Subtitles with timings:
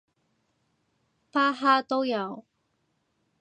[1.29, 2.43] 巴哈都有